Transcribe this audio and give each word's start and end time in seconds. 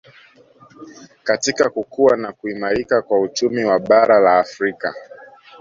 katika 1.23 1.69
kukua 1.69 2.17
na 2.17 2.31
kuimarika 2.31 3.01
kwa 3.01 3.19
uchumi 3.21 3.63
wa 3.65 3.79
bara 3.79 4.19
la 4.19 4.39
Afrika 4.39 4.95